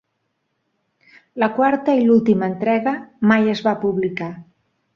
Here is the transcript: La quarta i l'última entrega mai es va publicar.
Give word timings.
La 1.43 1.49
quarta 1.59 1.95
i 1.99 2.01
l'última 2.07 2.49
entrega 2.53 2.97
mai 3.33 3.55
es 3.55 3.65
va 3.71 3.77
publicar. 3.87 4.35